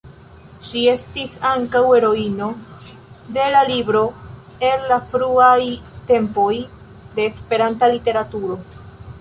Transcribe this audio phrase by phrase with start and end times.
[0.67, 2.47] Ŝi estas ankaŭ heroino
[3.35, 4.03] de libro
[4.71, 5.61] el la fruaj
[6.13, 6.51] tempoj
[7.21, 8.59] de Esperanta literaturo.